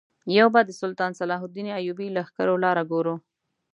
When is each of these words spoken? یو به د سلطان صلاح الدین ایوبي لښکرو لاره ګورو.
یو 0.37 0.47
به 0.53 0.61
د 0.65 0.71
سلطان 0.81 1.11
صلاح 1.19 1.41
الدین 1.45 1.67
ایوبي 1.79 2.07
لښکرو 2.15 2.55
لاره 2.63 2.83
ګورو. 2.91 3.15